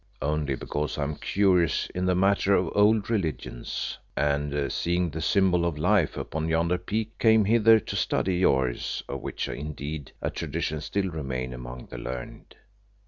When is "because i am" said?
0.55-1.13